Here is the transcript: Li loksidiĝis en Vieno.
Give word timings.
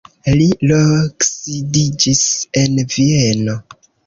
Li 0.37 0.45
loksidiĝis 0.71 2.25
en 2.63 2.81
Vieno. 2.97 3.61